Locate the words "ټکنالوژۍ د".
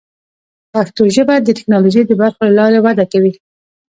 1.57-2.11